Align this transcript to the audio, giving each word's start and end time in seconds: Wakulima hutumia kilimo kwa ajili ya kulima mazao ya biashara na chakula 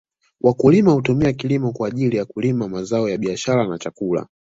Wakulima 0.41 0.91
hutumia 0.91 1.33
kilimo 1.33 1.71
kwa 1.73 1.87
ajili 1.87 2.17
ya 2.17 2.25
kulima 2.25 2.67
mazao 2.67 3.09
ya 3.09 3.17
biashara 3.17 3.67
na 3.67 3.77
chakula 3.77 4.27